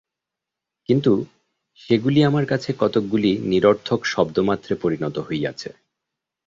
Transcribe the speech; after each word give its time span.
কিন্তু 0.89 1.11
সেগুলি 1.79 2.19
আমাদের 2.23 2.49
কাছে 2.49 2.69
কতকগুলি 2.79 3.31
নিরর্থক 3.51 3.99
শব্দমাত্রে 4.05 4.73
পরিণত 4.75 5.15
হইয়াছে। 5.19 5.69